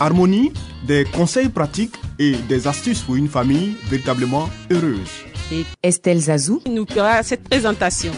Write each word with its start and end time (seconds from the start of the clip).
Harmonie, 0.00 0.52
des 0.86 1.04
conseils 1.04 1.48
pratiques 1.48 1.94
et 2.18 2.32
des 2.48 2.66
astuces 2.66 3.02
pour 3.02 3.16
une 3.16 3.28
famille 3.28 3.74
véritablement 3.88 4.48
heureuse. 4.70 5.10
et 5.52 5.64
Estelle 5.82 6.18
Zazou. 6.20 6.60
nous 6.68 6.86
fera 6.86 7.22
cette 7.22 7.44
présentation. 7.44 8.12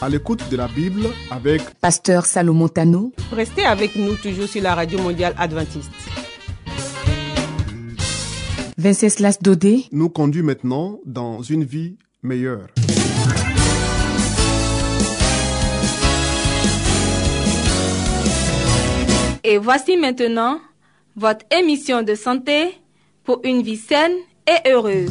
À 0.00 0.08
l'écoute 0.08 0.42
de 0.50 0.56
la 0.56 0.68
Bible 0.68 1.06
avec 1.30 1.62
Pasteur 1.80 2.26
Salomon 2.26 2.68
Tano. 2.68 3.12
Restez 3.32 3.64
avec 3.64 3.94
nous 3.96 4.14
toujours 4.16 4.48
sur 4.48 4.62
la 4.62 4.74
radio 4.74 4.98
mondiale 5.00 5.34
adventiste. 5.38 5.90
Venceslas 8.78 9.38
Dodé. 9.40 9.84
nous 9.92 10.08
conduit 10.08 10.42
maintenant 10.42 10.98
dans 11.06 11.42
une 11.42 11.62
vie 11.64 11.96
meilleure. 12.22 12.66
Et 19.44 19.58
voici 19.58 19.96
maintenant 19.96 20.60
votre 21.16 21.44
émission 21.50 22.02
de 22.02 22.14
santé 22.14 22.70
pour 23.24 23.40
une 23.44 23.62
vie 23.62 23.76
saine 23.76 24.16
et 24.46 24.68
heureuse. 24.68 25.10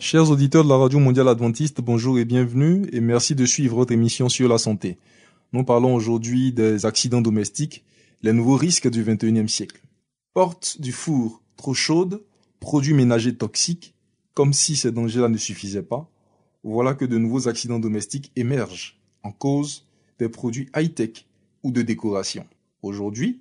Chers 0.00 0.30
auditeurs 0.30 0.64
de 0.64 0.68
la 0.68 0.76
Radio 0.76 0.98
Mondiale 0.98 1.28
Adventiste, 1.28 1.80
bonjour 1.80 2.18
et 2.18 2.26
bienvenue 2.26 2.86
et 2.92 3.00
merci 3.00 3.34
de 3.34 3.46
suivre 3.46 3.76
votre 3.76 3.92
émission 3.92 4.28
sur 4.28 4.48
la 4.48 4.58
santé. 4.58 4.98
Nous 5.52 5.64
parlons 5.64 5.94
aujourd'hui 5.94 6.52
des 6.52 6.84
accidents 6.84 7.22
domestiques, 7.22 7.84
les 8.22 8.32
nouveaux 8.32 8.56
risques 8.56 8.90
du 8.90 9.04
21e 9.04 9.48
siècle. 9.48 9.80
Porte 10.34 10.80
du 10.80 10.92
four 10.92 11.40
trop 11.56 11.74
chaude, 11.74 12.22
produits 12.60 12.92
ménagers 12.92 13.34
toxiques, 13.34 13.94
comme 14.34 14.52
si 14.52 14.76
ces 14.76 14.92
dangers-là 14.92 15.28
ne 15.28 15.36
suffisaient 15.36 15.82
pas, 15.82 16.10
voilà 16.64 16.94
que 16.94 17.04
de 17.04 17.18
nouveaux 17.18 17.48
accidents 17.48 17.78
domestiques 17.78 18.32
émergent 18.36 19.00
en 19.22 19.32
cause 19.32 19.86
des 20.18 20.28
produits 20.28 20.68
high-tech 20.76 21.26
ou 21.62 21.72
de 21.72 21.82
décoration. 21.82 22.46
Aujourd'hui, 22.82 23.40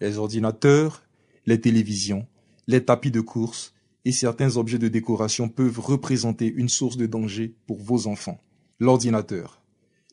les 0.00 0.18
ordinateurs, 0.18 1.02
les 1.46 1.60
télévisions, 1.60 2.26
les 2.66 2.84
tapis 2.84 3.10
de 3.10 3.20
course 3.20 3.74
et 4.04 4.12
certains 4.12 4.56
objets 4.56 4.78
de 4.78 4.88
décoration 4.88 5.48
peuvent 5.48 5.80
représenter 5.80 6.46
une 6.46 6.68
source 6.68 6.96
de 6.96 7.06
danger 7.06 7.54
pour 7.66 7.80
vos 7.80 8.06
enfants. 8.06 8.40
L'ordinateur. 8.80 9.62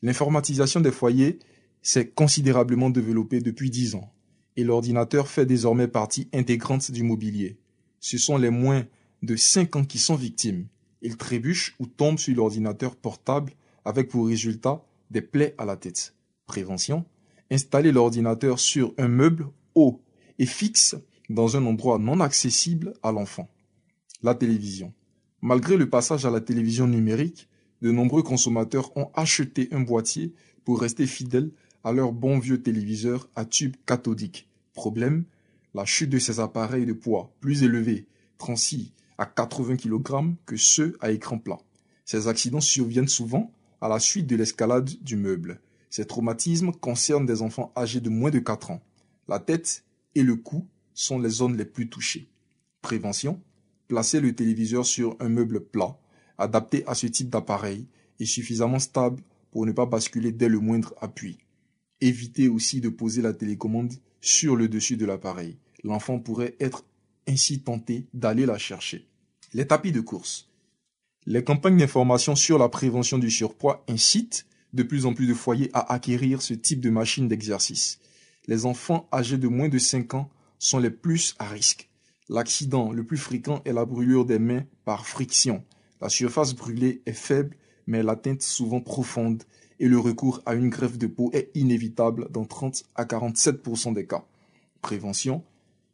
L'informatisation 0.02 0.80
des 0.80 0.92
foyers 0.92 1.40
s'est 1.82 2.08
considérablement 2.08 2.90
développée 2.90 3.40
depuis 3.40 3.70
10 3.70 3.96
ans 3.96 4.12
et 4.56 4.64
l'ordinateur 4.64 5.28
fait 5.28 5.46
désormais 5.46 5.88
partie 5.88 6.28
intégrante 6.34 6.92
du 6.92 7.04
mobilier. 7.04 7.58
Ce 8.00 8.18
sont 8.18 8.38
les 8.38 8.50
moins 8.50 8.86
de 9.22 9.36
5 9.36 9.76
ans 9.76 9.86
qui 9.86 10.00
sont 10.00 10.16
victimes. 10.16 10.68
Ils 11.02 11.18
trébuchent 11.18 11.76
ou 11.80 11.88
tombent 11.88 12.20
sur 12.20 12.36
l'ordinateur 12.36 12.96
portable 12.96 13.54
avec 13.86 14.10
pour 14.10 14.28
résultat 14.28 14.84
des 15.12 15.22
plaies 15.22 15.56
à 15.58 15.66
la 15.66 15.78
tête. 15.78 16.16
Prévention. 16.46 17.06
Installer 17.52 17.92
l'ordinateur 17.92 18.60
sur 18.60 18.94
un 18.98 19.08
meuble 19.08 19.48
haut 19.76 20.02
et 20.38 20.46
fixe 20.46 20.96
dans 21.30 21.58
un 21.58 21.66
endroit 21.66 21.98
non 22.00 22.20
accessible 22.20 22.94
à 23.02 23.12
l'enfant. 23.12 23.50
La 24.22 24.36
télévision. 24.36 24.94
Malgré 25.42 25.78
le 25.78 25.90
passage 25.90 26.26
à 26.26 26.32
la 26.32 26.42
télévision 26.42 26.88
numérique, 26.88 27.48
de 27.82 27.92
nombreux 27.92 28.24
consommateurs 28.24 28.96
ont 28.98 29.10
acheté 29.14 29.70
un 29.72 29.80
boîtier 29.80 30.34
pour 30.66 30.82
rester 30.82 31.08
fidèles 31.08 31.52
à 31.84 31.94
leur 31.94 32.12
bon 32.12 32.40
vieux 32.40 32.62
téléviseur 32.62 33.30
à 33.36 33.46
tube 33.46 33.76
cathodique. 33.86 34.50
Problème, 34.74 35.24
la 35.74 35.86
chute 35.86 36.10
de 36.10 36.20
ces 36.20 36.40
appareils 36.40 36.86
de 36.86 36.94
poids 36.94 37.32
plus 37.40 37.64
élevés, 37.64 38.06
36 38.38 38.92
à 39.20 39.28
80 39.28 39.76
kg 39.76 40.34
que 40.48 40.58
ceux 40.58 40.98
à 41.00 41.12
écran 41.12 41.38
plat. 41.38 41.60
Ces 42.06 42.28
accidents 42.28 42.62
surviennent 42.62 43.08
souvent 43.08 43.52
à 43.82 43.88
la 43.88 44.00
suite 44.00 44.26
de 44.26 44.36
l'escalade 44.36 44.90
du 45.02 45.16
meuble. 45.16 45.62
Ces 45.92 46.06
traumatismes 46.06 46.72
concernent 46.72 47.28
des 47.28 47.44
enfants 47.44 47.72
âgés 47.78 48.02
de 48.02 48.10
moins 48.10 48.32
de 48.32 48.40
4 48.40 48.72
ans. 48.72 48.82
La 49.28 49.40
tête 49.40 49.84
et 50.16 50.24
le 50.24 50.36
cou 50.36 50.68
sont 50.96 51.20
les 51.20 51.30
zones 51.30 51.58
les 51.58 51.66
plus 51.66 51.90
touchées. 51.90 52.30
Prévention, 52.82 53.40
Placez 53.90 54.20
le 54.20 54.36
téléviseur 54.36 54.86
sur 54.86 55.18
un 55.20 55.30
meuble 55.30 55.62
plat, 55.62 55.98
adapté 56.38 56.86
à 56.86 56.94
ce 56.94 57.08
type 57.08 57.32
d'appareil 57.32 57.88
et 58.20 58.26
suffisamment 58.26 58.78
stable 58.78 59.24
pour 59.52 59.66
ne 59.66 59.72
pas 59.72 59.88
basculer 59.88 60.32
dès 60.32 60.48
le 60.48 60.60
moindre 60.60 60.94
appui. 61.02 61.40
Évitez 62.00 62.50
aussi 62.50 62.82
de 62.82 62.90
poser 62.90 63.24
la 63.24 63.34
télécommande 63.34 63.94
sur 64.22 64.56
le 64.56 64.68
dessus 64.68 64.96
de 64.96 65.08
l'appareil. 65.08 65.58
L'enfant 65.84 66.20
pourrait 66.20 66.56
être 66.60 66.86
ainsi 67.30 67.62
tenté 67.62 68.08
d'aller 68.14 68.46
la 68.46 68.58
chercher. 68.58 69.08
Les 69.54 69.68
tapis 69.68 69.92
de 69.92 70.02
course. 70.02 70.50
Les 71.26 71.44
campagnes 71.44 71.78
d'information 71.78 72.36
sur 72.36 72.58
la 72.58 72.70
prévention 72.70 73.18
du 73.18 73.30
surpoids 73.30 73.84
incitent 73.88 74.46
de 74.74 74.84
plus 74.84 75.06
en 75.06 75.14
plus 75.14 75.28
de 75.28 75.34
foyers 75.34 75.70
à 75.74 75.94
acquérir 75.94 76.42
ce 76.42 76.54
type 76.54 76.82
de 76.82 76.90
machine 76.90 77.28
d'exercice. 77.28 78.00
Les 78.48 78.66
enfants 78.66 79.08
âgés 79.14 79.38
de 79.38 79.48
moins 79.48 79.70
de 79.70 79.78
5 79.78 80.14
ans 80.16 80.30
sont 80.58 80.80
les 80.80 80.92
plus 80.92 81.36
à 81.40 81.48
risque. 81.48 81.90
L'accident 82.30 82.92
le 82.92 83.04
plus 83.04 83.18
fréquent 83.18 83.62
est 83.66 83.74
la 83.74 83.86
brûlure 83.86 84.26
des 84.26 84.40
mains 84.40 84.66
par 84.86 85.08
friction. 85.08 85.64
La 86.02 86.10
surface 86.10 86.54
brûlée 86.54 87.02
est 87.06 87.14
faible, 87.14 87.58
mais 87.88 88.04
l'atteinte 88.04 88.42
souvent 88.42 88.82
profonde 88.82 89.44
et 89.80 89.88
le 89.88 89.98
recours 89.98 90.42
à 90.46 90.54
une 90.54 90.70
greffe 90.70 90.98
de 90.98 91.08
peau 91.08 91.32
est 91.34 91.50
inévitable 91.56 92.28
dans 92.32 92.46
30 92.46 92.84
à 92.96 93.06
47% 93.06 93.94
des 93.94 94.06
cas. 94.06 94.26
Prévention. 94.82 95.44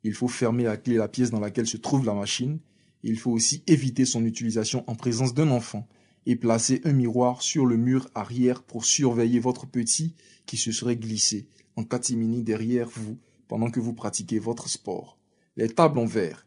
Il 0.05 0.13
faut 0.13 0.27
fermer 0.27 0.67
à 0.67 0.77
clé 0.77 0.97
la 0.97 1.07
pièce 1.07 1.31
dans 1.31 1.39
laquelle 1.39 1.65
se 1.65 1.77
trouve 1.77 2.05
la 2.05 2.13
machine. 2.13 2.59
Il 3.01 3.17
faut 3.17 3.31
aussi 3.31 3.63
éviter 3.65 4.05
son 4.05 4.23
utilisation 4.23 4.83
en 4.85 4.93
présence 4.93 5.33
d'un 5.33 5.49
enfant 5.49 5.87
et 6.27 6.35
placer 6.35 6.79
un 6.83 6.93
miroir 6.93 7.41
sur 7.41 7.65
le 7.65 7.75
mur 7.75 8.07
arrière 8.13 8.61
pour 8.61 8.85
surveiller 8.85 9.39
votre 9.39 9.65
petit 9.65 10.13
qui 10.45 10.57
se 10.57 10.71
serait 10.71 10.95
glissé 10.95 11.47
en 11.75 11.83
catimini 11.83 12.43
derrière 12.43 12.87
vous 12.87 13.17
pendant 13.47 13.71
que 13.71 13.79
vous 13.79 13.93
pratiquez 13.93 14.37
votre 14.37 14.69
sport. 14.69 15.17
Les 15.57 15.69
tables 15.69 15.97
en 15.97 16.05
verre. 16.05 16.45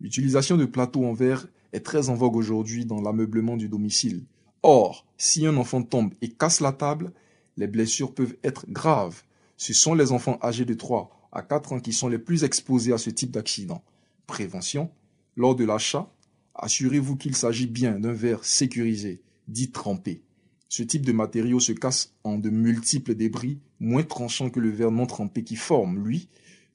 L'utilisation 0.00 0.56
de 0.56 0.64
plateaux 0.64 1.04
en 1.04 1.12
verre 1.12 1.46
est 1.74 1.84
très 1.84 2.08
en 2.08 2.14
vogue 2.14 2.36
aujourd'hui 2.36 2.86
dans 2.86 3.02
l'ameublement 3.02 3.58
du 3.58 3.68
domicile. 3.68 4.24
Or, 4.62 5.06
si 5.18 5.44
un 5.44 5.58
enfant 5.58 5.82
tombe 5.82 6.14
et 6.22 6.30
casse 6.30 6.60
la 6.60 6.72
table, 6.72 7.12
les 7.58 7.66
blessures 7.66 8.14
peuvent 8.14 8.38
être 8.42 8.64
graves. 8.70 9.24
Ce 9.58 9.74
sont 9.74 9.92
les 9.92 10.10
enfants 10.10 10.38
âgés 10.42 10.64
de 10.64 10.72
3 10.72 11.23
à 11.34 11.42
4 11.42 11.74
ans 11.74 11.80
qui 11.80 11.92
sont 11.92 12.08
les 12.08 12.18
plus 12.18 12.44
exposés 12.44 12.92
à 12.92 12.98
ce 12.98 13.10
type 13.10 13.32
d'accident. 13.32 13.82
Prévention. 14.26 14.90
Lors 15.36 15.56
de 15.56 15.64
l'achat, 15.64 16.10
assurez-vous 16.54 17.16
qu'il 17.16 17.34
s'agit 17.34 17.66
bien 17.66 17.98
d'un 17.98 18.12
verre 18.12 18.44
sécurisé, 18.44 19.22
dit 19.48 19.70
trempé. 19.70 20.22
Ce 20.68 20.82
type 20.82 21.04
de 21.04 21.12
matériau 21.12 21.60
se 21.60 21.72
casse 21.72 22.14
en 22.24 22.38
de 22.38 22.50
multiples 22.50 23.14
débris 23.14 23.60
moins 23.80 24.02
tranchants 24.02 24.50
que 24.50 24.60
le 24.60 24.70
verre 24.70 24.90
non 24.90 25.06
trempé 25.06 25.44
qui 25.44 25.56
forme, 25.56 26.04
lui, 26.04 26.28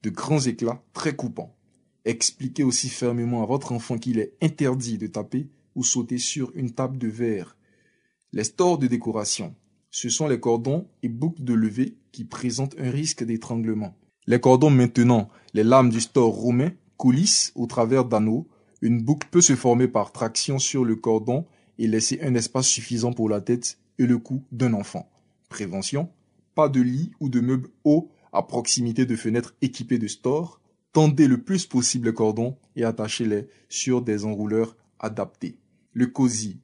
de 0.04 0.10
grands 0.10 0.40
éclats 0.40 0.82
très 0.94 1.16
coupants. 1.16 1.56
Expliquez 2.06 2.64
aussi 2.64 2.90
fermement 2.90 3.44
à 3.44 3.46
votre 3.46 3.72
enfant 3.72 3.98
qu'il 3.98 4.20
est 4.20 4.34
interdit 4.42 4.98
de 4.98 5.08
taper 5.08 5.50
ou 5.76 5.84
sauter 5.84 6.18
sur 6.18 6.52
une 6.56 6.72
table 6.72 6.98
de 6.98 7.08
verre. 7.08 7.58
Les 8.32 8.44
stores 8.44 8.78
de 8.78 8.88
décoration. 8.88 9.56
Ce 9.92 10.10
sont 10.10 10.28
les 10.28 10.40
cordons 10.40 10.88
et 11.02 11.10
boucles 11.10 11.44
de 11.44 11.54
levée 11.54 11.98
qui 12.12 12.24
présentent 12.24 12.76
un 12.78 12.92
risque 12.92 13.24
d'étranglement. 13.24 13.98
Les 14.30 14.40
cordons 14.40 14.70
maintenant, 14.70 15.28
les 15.56 15.64
lames 15.64 15.90
du 15.90 16.00
store 16.00 16.32
romain 16.32 16.70
coulissent 16.98 17.52
au 17.56 17.66
travers 17.66 18.06
d'anneaux. 18.06 18.48
Une 18.80 19.02
boucle 19.02 19.28
peut 19.32 19.42
se 19.42 19.56
former 19.56 19.88
par 19.88 20.12
traction 20.12 20.60
sur 20.60 20.86
le 20.86 20.96
cordon 20.96 21.48
et 21.80 21.88
laisser 21.88 22.20
un 22.22 22.36
espace 22.36 22.68
suffisant 22.68 23.12
pour 23.12 23.28
la 23.28 23.42
tête 23.42 23.80
et 23.98 24.06
le 24.06 24.20
cou 24.20 24.44
d'un 24.52 24.74
enfant. 24.74 25.10
Prévention. 25.50 26.12
Pas 26.54 26.70
de 26.70 26.80
lit 26.80 27.12
ou 27.20 27.28
de 27.28 27.40
meubles 27.40 27.70
hauts 27.84 28.12
à 28.32 28.44
proximité 28.44 29.08
de 29.08 29.16
fenêtres 29.16 29.56
équipées 29.64 29.98
de 29.98 30.08
stores. 30.08 30.62
Tendez 30.94 31.28
le 31.28 31.42
plus 31.42 31.66
possible 31.66 32.10
les 32.10 32.14
cordons 32.14 32.56
et 32.76 32.84
attachez-les 32.84 33.48
sur 33.68 34.04
des 34.04 34.26
enrouleurs 34.26 34.78
adaptés. 35.00 35.58
Le 35.94 36.06
COSI. 36.06 36.60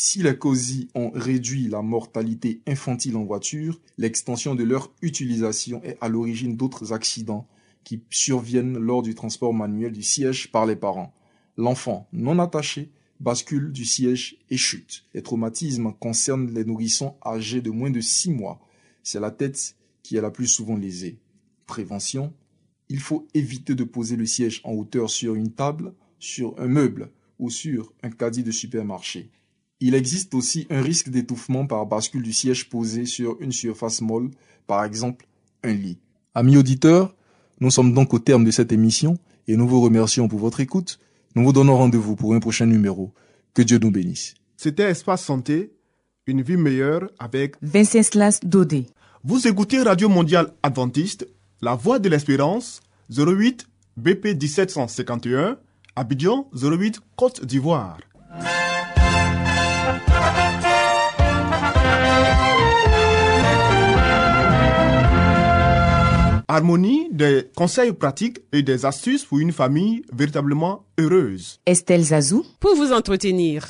Si 0.00 0.22
les 0.22 0.38
COSI 0.38 0.88
ont 0.94 1.10
réduit 1.12 1.66
la 1.66 1.82
mortalité 1.82 2.62
infantile 2.68 3.16
en 3.16 3.24
voiture, 3.24 3.80
l'extension 3.96 4.54
de 4.54 4.62
leur 4.62 4.94
utilisation 5.02 5.82
est 5.82 5.98
à 6.00 6.08
l'origine 6.08 6.56
d'autres 6.56 6.92
accidents 6.92 7.48
qui 7.82 8.04
surviennent 8.08 8.78
lors 8.78 9.02
du 9.02 9.16
transport 9.16 9.52
manuel 9.52 9.90
du 9.90 10.04
siège 10.04 10.52
par 10.52 10.66
les 10.66 10.76
parents. 10.76 11.12
L'enfant 11.56 12.06
non 12.12 12.38
attaché 12.38 12.92
bascule 13.18 13.72
du 13.72 13.84
siège 13.84 14.38
et 14.50 14.56
chute. 14.56 15.04
Les 15.14 15.22
traumatismes 15.24 15.92
concernent 15.98 16.54
les 16.54 16.64
nourrissons 16.64 17.16
âgés 17.26 17.60
de 17.60 17.70
moins 17.70 17.90
de 17.90 18.00
6 18.00 18.30
mois. 18.30 18.60
C'est 19.02 19.18
la 19.18 19.32
tête 19.32 19.74
qui 20.04 20.16
est 20.16 20.20
la 20.20 20.30
plus 20.30 20.46
souvent 20.46 20.76
lésée. 20.76 21.18
Prévention. 21.66 22.32
Il 22.88 23.00
faut 23.00 23.26
éviter 23.34 23.74
de 23.74 23.82
poser 23.82 24.14
le 24.14 24.26
siège 24.26 24.60
en 24.62 24.74
hauteur 24.74 25.10
sur 25.10 25.34
une 25.34 25.50
table, 25.50 25.92
sur 26.20 26.54
un 26.60 26.68
meuble 26.68 27.10
ou 27.40 27.50
sur 27.50 27.92
un 28.04 28.10
caddie 28.10 28.44
de 28.44 28.52
supermarché. 28.52 29.32
Il 29.80 29.94
existe 29.94 30.34
aussi 30.34 30.66
un 30.70 30.82
risque 30.82 31.08
d'étouffement 31.08 31.66
par 31.66 31.86
bascule 31.86 32.22
du 32.22 32.32
siège 32.32 32.68
posé 32.68 33.06
sur 33.06 33.36
une 33.40 33.52
surface 33.52 34.00
molle, 34.00 34.30
par 34.66 34.84
exemple 34.84 35.26
un 35.62 35.72
lit. 35.72 35.98
Amis 36.34 36.56
auditeurs, 36.56 37.14
nous 37.60 37.70
sommes 37.70 37.92
donc 37.92 38.12
au 38.12 38.18
terme 38.18 38.44
de 38.44 38.50
cette 38.50 38.72
émission 38.72 39.18
et 39.46 39.56
nous 39.56 39.68
vous 39.68 39.80
remercions 39.80 40.26
pour 40.26 40.40
votre 40.40 40.60
écoute. 40.60 40.98
Nous 41.36 41.44
vous 41.44 41.52
donnons 41.52 41.76
rendez-vous 41.76 42.16
pour 42.16 42.34
un 42.34 42.40
prochain 42.40 42.66
numéro. 42.66 43.12
Que 43.54 43.62
Dieu 43.62 43.78
nous 43.78 43.90
bénisse. 43.90 44.34
C'était 44.56 44.90
Espace 44.90 45.24
Santé, 45.24 45.72
une 46.26 46.42
vie 46.42 46.56
meilleure 46.56 47.08
avec 47.20 47.54
Venceslas 47.62 48.40
Dodé. 48.42 48.86
Vous 49.22 49.46
écoutez 49.46 49.80
Radio 49.82 50.08
Mondiale 50.08 50.52
Adventiste, 50.62 51.28
La 51.62 51.74
Voix 51.76 52.00
de 52.00 52.08
l'Espérance, 52.08 52.80
08 53.16 53.66
BP 53.96 54.40
1751, 54.40 55.58
Abidjan 55.96 56.48
08 56.52 57.00
Côte 57.16 57.44
d'Ivoire. 57.44 57.98
Harmonie, 66.50 67.08
des 67.10 67.50
conseils 67.54 67.92
pratiques 67.92 68.38
et 68.52 68.62
des 68.62 68.86
astuces 68.86 69.22
pour 69.22 69.38
une 69.38 69.52
famille 69.52 70.00
véritablement 70.10 70.86
heureuse. 70.98 71.60
Estelle 71.66 72.02
Zazou. 72.02 72.42
Pour 72.58 72.74
vous 72.74 72.90
entretenir. 72.90 73.66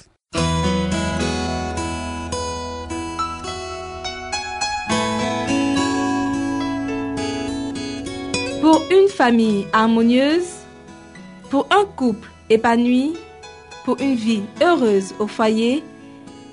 Pour 8.60 8.84
une 8.92 9.08
famille 9.08 9.66
harmonieuse, 9.72 10.46
pour 11.50 11.66
un 11.72 11.84
couple 11.84 12.28
épanoui, 12.48 13.14
pour 13.84 14.00
une 14.00 14.14
vie 14.14 14.42
heureuse 14.62 15.14
au 15.19 15.26
foyer, 15.26 15.82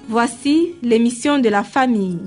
voici 0.09 0.73
l'émission 0.81 1.37
de 1.37 1.49
la 1.49 1.63
famille. 1.63 2.17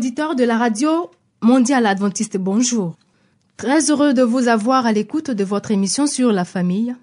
Auditeurs 0.00 0.34
de 0.34 0.44
la 0.44 0.56
radio 0.56 1.10
mondiale 1.42 1.84
adventiste, 1.84 2.38
bonjour. 2.38 2.96
Très 3.58 3.90
heureux 3.90 4.14
de 4.14 4.22
vous 4.22 4.48
avoir 4.48 4.86
à 4.86 4.92
l'écoute 4.92 5.30
de 5.30 5.44
votre 5.44 5.72
émission 5.72 6.06
sur 6.06 6.32
la 6.32 6.46
famille. 6.46 6.96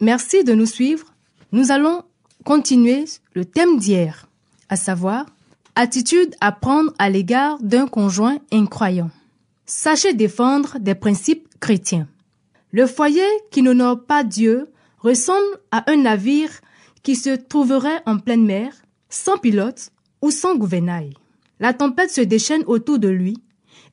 Merci 0.00 0.44
de 0.44 0.54
nous 0.54 0.64
suivre. 0.64 1.06
Nous 1.50 1.72
allons 1.72 2.04
continuer 2.44 3.06
le 3.34 3.44
thème 3.44 3.76
d'hier, 3.80 4.28
à 4.68 4.76
savoir 4.76 5.26
attitude 5.74 6.36
à 6.40 6.52
prendre 6.52 6.92
à 7.00 7.10
l'égard 7.10 7.58
d'un 7.60 7.88
conjoint 7.88 8.38
incroyant. 8.52 9.10
Sachez 9.66 10.14
défendre 10.14 10.78
des 10.78 10.94
principes 10.94 11.48
chrétiens. 11.58 12.06
Le 12.70 12.86
foyer 12.86 13.26
qui 13.50 13.62
n'honore 13.62 14.04
pas 14.04 14.22
Dieu 14.22 14.70
ressemble 15.00 15.58
à 15.72 15.90
un 15.90 15.96
navire 15.96 16.52
qui 17.02 17.16
se 17.16 17.30
trouverait 17.30 18.00
en 18.06 18.18
pleine 18.18 18.46
mer, 18.46 18.72
sans 19.08 19.38
pilote 19.38 19.90
ou 20.22 20.30
sans 20.30 20.54
gouvernail. 20.54 21.14
La 21.60 21.72
tempête 21.72 22.10
se 22.10 22.20
déchaîne 22.20 22.64
autour 22.66 22.98
de 22.98 23.08
lui, 23.08 23.36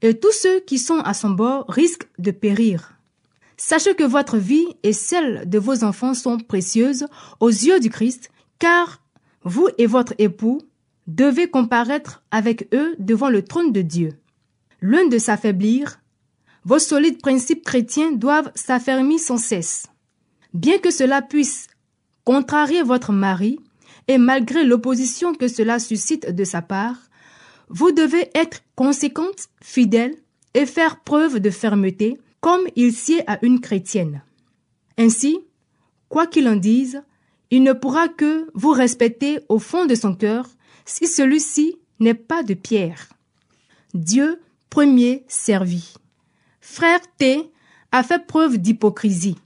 et 0.02 0.20
tous 0.20 0.32
ceux 0.32 0.60
qui 0.62 0.80
sont 0.80 1.00
à 1.00 1.14
son 1.14 1.30
bord 1.30 1.66
risquent 1.68 2.10
de 2.18 2.32
périr. 2.32 2.98
Sachez 3.58 3.94
que 3.94 4.04
votre 4.04 4.38
vie 4.38 4.66
et 4.82 4.94
celle 4.94 5.48
de 5.48 5.60
vos 5.60 5.84
enfants 5.84 6.16
sont 6.16 6.40
précieuses 6.40 7.06
aux 7.40 7.50
yeux 7.50 7.80
du 7.80 7.90
Christ, 7.90 8.32
car 8.58 9.02
vous 9.44 9.68
et 9.78 9.86
votre 9.86 10.14
époux 10.18 10.62
devez 11.06 11.50
comparaître 11.50 12.24
avec 12.32 12.68
eux 12.74 12.96
devant 12.98 13.30
le 13.30 13.44
trône 13.44 13.72
de 13.72 13.82
Dieu. 13.82 14.14
L'un 14.82 15.08
de 15.08 15.20
s'affaiblir, 15.20 16.00
vos 16.64 16.80
solides 16.80 17.22
principes 17.22 17.64
chrétiens 17.64 18.12
doivent 18.12 18.52
s'affermir 18.56 19.20
sans 19.20 19.38
cesse. 19.38 19.88
Bien 20.54 20.80
que 20.80 20.92
cela 20.92 21.22
puisse 21.22 21.68
contrarier 22.24 22.82
votre 22.82 23.12
mari, 23.12 23.60
et 24.08 24.18
malgré 24.18 24.64
l'opposition 24.64 25.34
que 25.36 25.48
cela 25.48 25.78
suscite 25.78 26.30
de 26.32 26.44
sa 26.44 26.62
part, 26.64 26.98
vous 27.72 27.92
devez 27.92 28.30
être 28.36 28.62
conséquente, 28.76 29.48
fidèle 29.62 30.16
et 30.54 30.66
faire 30.66 31.00
preuve 31.00 31.40
de 31.40 31.50
fermeté 31.50 32.20
comme 32.42 32.62
il 32.76 32.94
sied 32.94 33.24
à 33.28 33.40
une 33.44 33.62
chrétienne. 33.62 34.24
Ainsi, 34.98 35.40
quoi 36.10 36.28
qu'il 36.28 36.48
en 36.48 36.56
dise, 36.56 37.02
il 37.50 37.64
ne 37.64 37.74
pourra 37.74 38.08
que 38.08 38.48
vous 38.54 38.72
respecter 38.72 39.40
au 39.50 39.60
fond 39.60 39.86
de 39.86 39.96
son 39.96 40.16
cœur 40.16 40.50
si 40.86 41.08
celui-ci 41.08 41.78
n'est 42.00 42.14
pas 42.14 42.44
de 42.44 42.54
pierre. 42.54 43.10
Dieu 43.94 44.40
premier 44.70 45.24
servi. 45.28 45.94
Frère 46.60 47.02
T 47.18 47.50
a 47.92 48.04
fait 48.04 48.26
preuve 48.26 48.58
d'hypocrisie. 48.58 49.38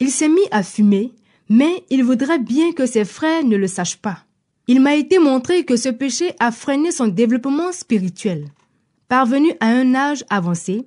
Il 0.00 0.10
s'est 0.10 0.28
mis 0.28 0.46
à 0.50 0.62
fumer, 0.62 1.12
mais 1.48 1.84
il 1.90 2.04
voudrait 2.04 2.38
bien 2.38 2.72
que 2.72 2.86
ses 2.86 3.04
frères 3.04 3.44
ne 3.44 3.56
le 3.56 3.66
sachent 3.66 3.98
pas. 3.98 4.24
Il 4.68 4.80
m'a 4.80 4.94
été 4.94 5.18
montré 5.18 5.64
que 5.64 5.76
ce 5.76 5.88
péché 5.88 6.34
a 6.38 6.52
freiné 6.52 6.92
son 6.92 7.08
développement 7.08 7.72
spirituel. 7.72 8.48
Parvenu 9.08 9.52
à 9.60 9.68
un 9.68 9.94
âge 9.94 10.24
avancé, 10.28 10.86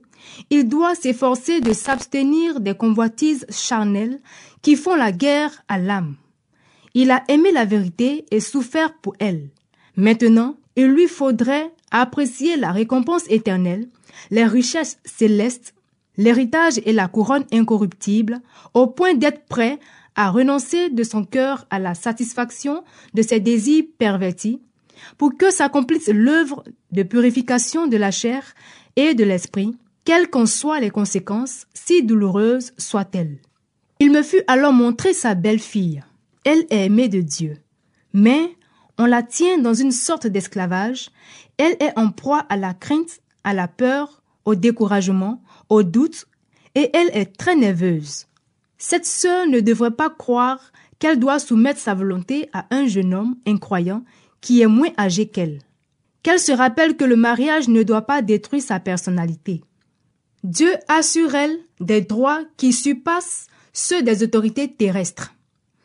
il 0.52 0.68
doit 0.68 0.94
s'efforcer 0.94 1.62
de 1.62 1.74
s'abstenir 1.74 2.60
des 2.60 2.76
convoitises 2.76 3.48
charnelles 3.50 4.20
qui 4.62 4.76
font 4.76 4.96
la 4.96 5.12
guerre 5.12 5.64
à 5.68 5.80
l'âme. 5.80 6.16
Il 6.94 7.10
a 7.10 7.24
aimé 7.28 7.52
la 7.52 7.66
vérité 7.66 8.26
et 8.30 8.40
souffert 8.40 8.94
pour 9.02 9.16
elle. 9.18 9.50
Maintenant, 9.96 10.58
il 10.76 10.86
lui 10.88 11.08
faudrait 11.08 11.74
apprécier 11.90 12.58
la 12.58 12.72
récompense 12.72 13.24
éternelle, 13.30 13.88
les 14.30 14.46
richesses 14.46 15.00
célestes, 15.06 15.74
l'héritage 16.18 16.80
et 16.86 16.94
la 16.94 17.08
couronne 17.08 17.46
incorruptible, 17.52 18.42
au 18.76 18.86
point 18.86 19.16
d'être 19.16 19.46
prêt 19.48 19.80
à 20.16 20.30
renoncer 20.30 20.90
de 20.90 21.04
son 21.04 21.24
cœur 21.24 21.66
à 21.70 21.80
la 21.80 21.94
satisfaction 21.94 22.84
de 23.14 23.22
ses 23.22 23.40
désirs 23.40 23.86
pervertis, 23.98 24.62
pour 25.18 25.36
que 25.38 25.52
s'accomplisse 25.52 26.10
l'œuvre 26.10 26.64
de 26.92 27.04
purification 27.04 27.88
de 27.88 27.98
la 27.98 28.12
chair 28.12 28.54
et 28.96 29.14
de 29.14 29.24
l'esprit, 29.24 29.76
quelles 30.04 30.30
qu'en 30.30 30.46
soient 30.46 30.80
les 30.80 30.90
conséquences, 30.90 31.66
si 31.74 32.04
douloureuses 32.04 32.74
soient-elles. 32.78 33.40
Il 34.00 34.12
me 34.12 34.24
fut 34.24 34.42
alors 34.48 34.74
montré 34.74 35.14
sa 35.14 35.36
belle-fille. 35.36 36.04
Elle 36.44 36.66
est 36.70 36.86
aimée 36.86 37.08
de 37.08 37.22
Dieu. 37.22 37.58
Mais 38.14 38.56
on 38.98 39.06
la 39.06 39.24
tient 39.24 39.60
dans 39.60 39.74
une 39.74 39.92
sorte 39.92 40.28
d'esclavage. 40.28 41.10
Elle 41.58 41.78
est 41.80 41.98
en 41.98 42.10
proie 42.10 42.46
à 42.50 42.58
la 42.58 42.74
crainte, 42.74 43.22
à 43.44 43.54
la 43.54 43.68
peur, 43.68 44.24
au 44.46 44.56
découragement, 44.56 45.42
au 45.70 45.84
doute, 45.84 46.26
et 46.74 46.90
elle 46.94 47.10
est 47.14 47.38
très 47.38 47.56
nerveuse. 47.56 48.26
Cette 48.84 49.06
sœur 49.06 49.46
ne 49.46 49.60
devrait 49.60 49.92
pas 49.92 50.10
croire 50.10 50.72
qu'elle 50.98 51.20
doit 51.20 51.38
soumettre 51.38 51.80
sa 51.80 51.94
volonté 51.94 52.50
à 52.52 52.66
un 52.72 52.88
jeune 52.88 53.14
homme 53.14 53.36
incroyant 53.46 54.04
qui 54.42 54.62
est 54.62 54.68
moins 54.68 54.90
âgé 54.98 55.28
qu'elle. 55.28 55.60
Qu'elle 56.24 56.40
se 56.40 56.52
rappelle 56.52 56.98
que 56.98 57.06
le 57.06 57.16
mariage 57.16 57.68
ne 57.68 57.84
doit 57.84 58.08
pas 58.08 58.24
détruire 58.24 58.64
sa 58.64 58.80
personnalité. 58.80 59.62
Dieu 60.44 60.74
a 60.88 61.04
sur 61.04 61.36
elle 61.36 61.60
des 61.80 62.02
droits 62.02 62.42
qui 62.58 62.74
surpassent 62.74 63.46
ceux 63.72 64.02
des 64.02 64.24
autorités 64.24 64.74
terrestres. 64.74 65.36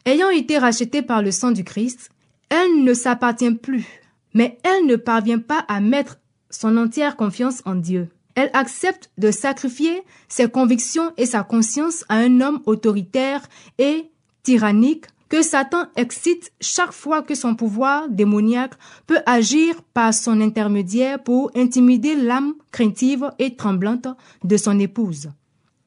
Ayant 0.06 0.30
été 0.30 0.56
rachetée 0.56 1.02
par 1.02 1.20
le 1.20 1.32
sang 1.32 1.50
du 1.50 1.64
Christ, 1.64 2.08
elle 2.48 2.82
ne 2.82 2.94
s'appartient 2.94 3.54
plus, 3.56 3.84
mais 4.32 4.56
elle 4.62 4.86
ne 4.86 4.96
parvient 4.96 5.40
pas 5.40 5.66
à 5.68 5.80
mettre 5.80 6.16
son 6.48 6.78
entière 6.78 7.16
confiance 7.16 7.60
en 7.66 7.74
Dieu. 7.74 8.08
Elle 8.36 8.50
accepte 8.52 9.10
de 9.18 9.30
sacrifier 9.30 10.02
ses 10.28 10.48
convictions 10.48 11.10
et 11.16 11.26
sa 11.26 11.42
conscience 11.42 12.04
à 12.08 12.16
un 12.16 12.40
homme 12.40 12.60
autoritaire 12.66 13.42
et 13.78 14.10
tyrannique 14.42 15.06
que 15.28 15.42
Satan 15.42 15.86
excite 15.96 16.52
chaque 16.60 16.92
fois 16.92 17.22
que 17.22 17.34
son 17.34 17.56
pouvoir 17.56 18.08
démoniaque 18.08 18.74
peut 19.06 19.20
agir 19.26 19.82
par 19.94 20.14
son 20.14 20.40
intermédiaire 20.40 21.20
pour 21.22 21.50
intimider 21.56 22.14
l'âme 22.14 22.54
craintive 22.70 23.30
et 23.38 23.56
tremblante 23.56 24.06
de 24.44 24.56
son 24.56 24.78
épouse. 24.78 25.30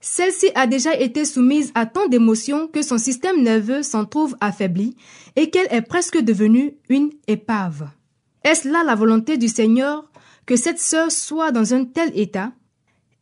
Celle-ci 0.01 0.47
a 0.55 0.65
déjà 0.65 0.97
été 0.97 1.25
soumise 1.25 1.71
à 1.75 1.85
tant 1.85 2.07
d'émotions 2.07 2.67
que 2.67 2.81
son 2.81 2.97
système 2.97 3.43
nerveux 3.43 3.83
s'en 3.83 4.05
trouve 4.05 4.35
affaibli 4.41 4.95
et 5.35 5.49
qu'elle 5.49 5.67
est 5.71 5.81
presque 5.81 6.19
devenue 6.19 6.73
une 6.89 7.11
épave. 7.27 7.89
Est-ce 8.43 8.69
là 8.69 8.83
la 8.85 8.95
volonté 8.95 9.37
du 9.37 9.49
Seigneur 9.49 10.08
que 10.49 10.55
cette 10.55 10.79
sœur 10.79 11.11
soit 11.11 11.51
dans 11.51 11.75
un 11.75 11.85
tel 11.85 12.09
état 12.17 12.51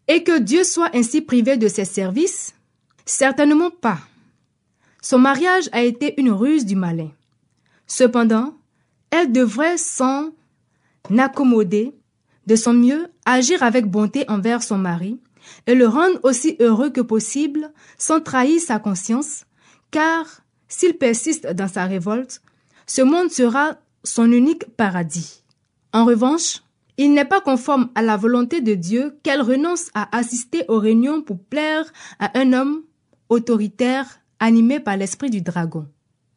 et 0.08 0.24
que 0.24 0.40
Dieu 0.40 0.64
soit 0.64 0.96
ainsi 0.96 1.20
privé 1.20 1.58
de 1.58 1.68
ses 1.68 1.84
services? 1.84 2.56
Certainement 3.06 3.70
pas. 3.70 4.00
Son 5.02 5.20
mariage 5.20 5.68
a 5.74 5.82
été 5.82 6.14
une 6.22 6.32
ruse 6.32 6.66
du 6.66 6.78
malin. 6.78 7.12
Cependant, 7.86 8.58
elle 9.12 9.34
devrait 9.34 9.78
s'en 9.78 10.30
accommoder, 11.18 11.94
de 12.46 12.56
son 12.56 12.74
mieux 12.74 13.10
agir 13.26 13.62
avec 13.62 13.88
bonté 13.88 14.24
envers 14.30 14.64
son 14.64 14.78
mari 14.78 15.20
et 15.66 15.76
le 15.76 15.86
rendre 15.86 16.22
aussi 16.24 16.56
heureux 16.62 16.92
que 16.92 17.02
possible 17.02 17.74
sans 17.98 18.22
trahir 18.22 18.62
sa 18.62 18.80
conscience, 18.80 19.44
car 19.92 20.44
s'il 20.70 20.98
persiste 20.98 21.46
dans 21.46 21.68
sa 21.68 21.88
révolte, 21.88 22.42
ce 22.86 23.02
monde 23.02 23.32
sera 23.32 23.76
son 24.06 24.32
unique 24.32 24.64
paradis. 24.78 25.44
En 25.92 26.06
revanche, 26.06 26.62
il 26.98 27.14
n'est 27.14 27.26
pas 27.26 27.42
conforme 27.42 27.90
à 27.96 28.02
la 28.02 28.18
volonté 28.18 28.62
de 28.62 28.74
Dieu 28.74 29.18
qu'elle 29.24 29.42
renonce 29.42 29.90
à 29.94 30.16
assister 30.18 30.66
aux 30.68 30.80
réunions 30.80 31.22
pour 31.22 31.40
plaire 31.40 31.92
à 32.20 32.38
un 32.38 32.54
homme 32.54 32.82
autoritaire 33.30 34.20
animé 34.40 34.80
par 34.80 34.98
l'esprit 34.98 35.30
du 35.30 35.42
dragon. 35.42 35.88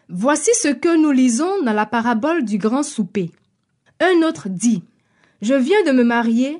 Voici 0.08 0.50
ce 0.54 0.68
que 0.68 0.96
nous 1.00 1.12
lisons 1.12 1.62
dans 1.62 1.72
la 1.72 1.86
parabole 1.86 2.44
du 2.44 2.58
grand 2.58 2.82
souper. 2.82 3.30
Un 4.00 4.26
autre 4.26 4.48
dit, 4.48 4.82
Je 5.40 5.54
viens 5.54 5.82
de 5.84 5.92
me 5.92 6.04
marier, 6.04 6.58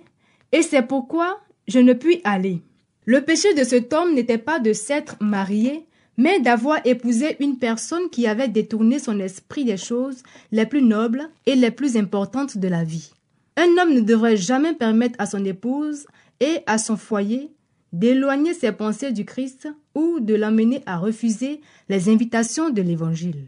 et 0.52 0.62
c'est 0.62 0.82
pourquoi 0.82 1.40
je 1.68 1.78
ne 1.78 1.92
puis 1.92 2.20
aller. 2.24 2.62
Le 3.06 3.22
péché 3.22 3.52
de 3.54 3.64
cet 3.64 3.92
homme 3.92 4.14
n'était 4.14 4.38
pas 4.38 4.60
de 4.60 4.72
s'être 4.72 5.16
marié, 5.20 5.86
mais 6.16 6.38
d'avoir 6.40 6.78
épousé 6.84 7.36
une 7.40 7.58
personne 7.58 8.08
qui 8.10 8.26
avait 8.26 8.48
détourné 8.48 8.98
son 8.98 9.18
esprit 9.20 9.64
des 9.64 9.76
choses 9.76 10.22
les 10.52 10.66
plus 10.66 10.82
nobles 10.82 11.28
et 11.46 11.56
les 11.56 11.70
plus 11.70 11.96
importantes 11.96 12.58
de 12.58 12.68
la 12.68 12.84
vie. 12.84 13.10
Un 13.56 13.76
homme 13.78 13.94
ne 13.94 14.00
devrait 14.00 14.36
jamais 14.36 14.74
permettre 14.74 15.16
à 15.18 15.26
son 15.26 15.44
épouse 15.44 16.06
et 16.40 16.60
à 16.66 16.78
son 16.78 16.96
foyer 16.96 17.52
d'éloigner 17.92 18.54
ses 18.54 18.72
pensées 18.72 19.12
du 19.12 19.24
Christ 19.24 19.68
ou 19.94 20.20
de 20.20 20.34
l'amener 20.34 20.82
à 20.86 20.96
refuser 20.96 21.60
les 21.88 22.08
invitations 22.08 22.70
de 22.70 22.82
l'Évangile. 22.82 23.46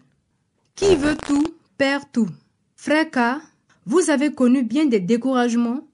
Qui 0.75 0.97
veut 0.97 1.17
tout, 1.17 1.55
perd 1.79 2.05
tout. 2.13 2.29
Frère 2.77 3.11
K, 3.11 3.41
vous 3.87 4.11
avez 4.11 4.33
connu 4.33 4.63
bien 4.63 4.87
des 4.87 5.01
découragements, 5.01 5.87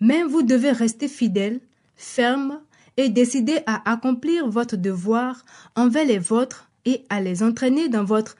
mais 0.00 0.22
vous 0.22 0.42
devez 0.42 0.70
rester 0.70 1.08
fidèle, 1.08 1.60
ferme 1.96 2.60
et 2.96 3.08
décidé 3.08 3.60
à 3.66 3.90
accomplir 3.90 4.48
votre 4.48 4.76
devoir 4.76 5.44
envers 5.74 6.06
les 6.06 6.18
vôtres 6.18 6.70
et 6.84 7.04
à 7.08 7.20
les 7.20 7.42
entraîner 7.42 7.88
dans 7.88 8.04
votre 8.04 8.36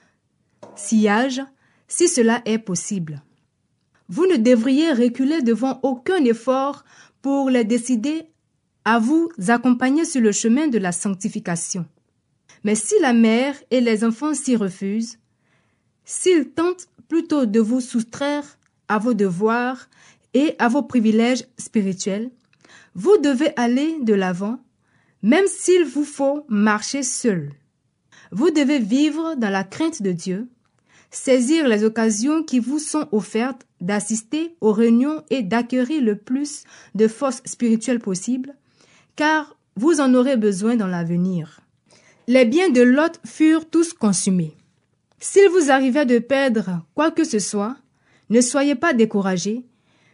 sillage 0.77 1.43
si 1.89 2.09
cela 2.09 2.43
est 2.45 2.59
possible. 2.59 3.23
Vous 4.09 4.27
ne 4.27 4.37
devriez 4.37 4.93
reculer 4.93 5.43
devant 5.43 5.81
aucun 5.83 6.25
effort 6.25 6.85
pour 7.21 7.51
les 7.51 7.65
décider 7.65 8.31
à 8.85 8.99
vous 8.99 9.29
accompagner 9.49 10.05
sur 10.05 10.21
le 10.21 10.33
chemin 10.33 10.69
de 10.69 10.79
la 10.79 10.93
sanctification. 10.93 11.87
Mais 12.65 12.75
si 12.75 12.95
la 13.01 13.13
mère 13.13 13.55
et 13.71 13.81
les 13.81 14.05
enfants 14.05 14.35
s'y 14.35 14.57
refusent, 14.57 15.19
s'ils 16.05 16.51
tentent 16.51 16.89
plutôt 17.09 17.47
de 17.47 17.61
vous 17.61 17.81
soustraire 17.81 18.59
à 18.89 18.99
vos 18.99 19.15
devoirs 19.15 19.89
et 20.35 20.55
à 20.59 20.69
vos 20.69 20.83
privilèges 20.83 21.45
spirituels, 21.59 22.31
vous 22.95 23.17
devez 23.19 23.53
aller 23.57 23.99
de 24.01 24.15
l'avant, 24.15 24.59
même 25.23 25.47
s'il 25.47 25.85
vous 25.85 26.05
faut 26.05 26.45
marcher 26.49 27.03
seul. 27.03 27.53
Vous 28.33 28.51
devez 28.51 28.79
vivre 28.79 29.35
dans 29.37 29.51
la 29.51 29.65
crainte 29.65 30.03
de 30.03 30.13
Dieu, 30.13 30.49
saisir 31.11 31.67
les 31.69 31.85
occasions 31.85 32.43
qui 32.43 32.59
vous 32.59 32.79
sont 32.79 33.09
offertes 33.13 33.67
d'assister 33.81 34.55
aux 34.61 34.73
réunions 34.73 35.23
et 35.31 35.43
d'acquérir 35.43 36.03
le 36.03 36.17
plus 36.17 36.65
de 36.95 37.09
force 37.09 37.43
spirituelle 37.45 38.01
possible, 38.01 38.55
car 39.17 39.57
vous 39.77 40.01
en 40.01 40.15
aurez 40.15 40.37
besoin 40.37 40.77
dans 40.77 40.87
l'avenir. 40.87 41.61
Les 42.27 42.45
biens 42.45 42.71
de 42.71 42.83
Lot 42.83 43.21
furent 43.25 43.69
tous 43.69 43.93
consumés. 43.93 44.57
S'il 45.21 45.49
vous 45.49 45.71
arrivait 45.71 46.07
de 46.07 46.19
perdre 46.19 46.83
quoi 46.95 47.11
que 47.11 47.25
ce 47.25 47.39
soit, 47.39 47.77
ne 48.31 48.41
soyez 48.41 48.75
pas 48.75 48.93
découragés, 48.93 49.65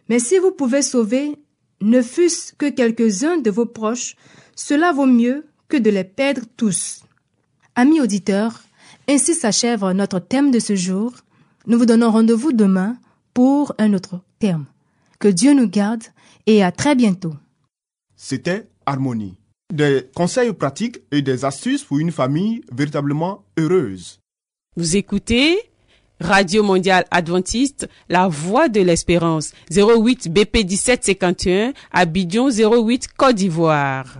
mais 0.07 0.19
si 0.19 0.37
vous 0.37 0.51
pouvez 0.51 0.81
sauver 0.81 1.35
ne 1.81 2.01
fût-ce 2.01 2.53
que 2.53 2.69
quelques-uns 2.69 3.37
de 3.37 3.51
vos 3.51 3.65
proches, 3.65 4.15
cela 4.55 4.91
vaut 4.91 5.05
mieux 5.05 5.45
que 5.67 5.77
de 5.77 5.89
les 5.89 6.03
perdre 6.03 6.43
tous. 6.55 7.01
Amis 7.75 7.99
auditeurs, 7.99 8.63
ainsi 9.07 9.33
s'achève 9.33 9.85
notre 9.91 10.19
thème 10.19 10.51
de 10.51 10.59
ce 10.59 10.75
jour. 10.75 11.13
Nous 11.67 11.77
vous 11.77 11.85
donnons 11.85 12.11
rendez-vous 12.11 12.53
demain 12.53 12.97
pour 13.33 13.73
un 13.77 13.93
autre 13.93 14.19
thème. 14.39 14.65
Que 15.19 15.27
Dieu 15.27 15.53
nous 15.53 15.67
garde 15.67 16.03
et 16.45 16.63
à 16.63 16.71
très 16.71 16.95
bientôt. 16.95 17.33
C'était 18.15 18.67
Harmonie. 18.85 19.37
Des 19.73 20.09
conseils 20.15 20.53
pratiques 20.53 20.99
et 21.11 21.21
des 21.21 21.43
astuces 21.43 21.83
pour 21.83 21.99
une 21.99 22.11
famille 22.11 22.61
véritablement 22.71 23.43
heureuse. 23.57 24.19
Vous 24.77 24.95
écoutez 24.95 25.57
Radio 26.19 26.63
Mondiale 26.63 27.05
Adventiste, 27.11 27.89
La 28.09 28.27
Voix 28.27 28.69
de 28.69 28.81
l'Espérance, 28.81 29.51
08 29.71 30.31
BP 30.31 30.65
1751, 30.65 31.73
Abidjan 31.91 32.49
08 32.49 33.09
Côte 33.17 33.35
d'Ivoire. 33.35 34.19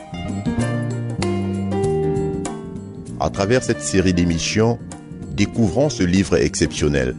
À 3.23 3.29
travers 3.29 3.63
cette 3.63 3.81
série 3.81 4.15
d'émissions, 4.15 4.79
découvrons 5.35 5.91
ce 5.91 6.01
livre 6.01 6.37
exceptionnel. 6.37 7.15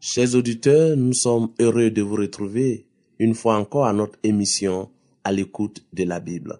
Chers 0.00 0.34
auditeurs, 0.34 0.96
nous 0.96 1.12
sommes 1.12 1.50
heureux 1.60 1.92
de 1.92 2.02
vous 2.02 2.16
retrouver 2.16 2.88
une 3.20 3.36
fois 3.36 3.56
encore 3.56 3.86
à 3.86 3.92
notre 3.92 4.18
émission 4.24 4.90
à 5.22 5.30
l'écoute 5.30 5.86
de 5.92 6.02
la 6.02 6.18
Bible. 6.18 6.58